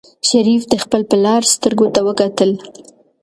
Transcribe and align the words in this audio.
شریف 0.29 0.61
د 0.71 0.73
خپل 0.83 1.01
پلار 1.11 1.41
سترګو 1.53 1.87
ته 1.93 1.99
وکتل. 2.07 2.51